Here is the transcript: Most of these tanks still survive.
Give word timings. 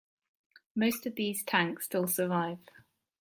Most 0.73 1.05
of 1.05 1.13
these 1.13 1.43
tanks 1.43 1.85
still 1.85 2.07
survive. 2.07 2.57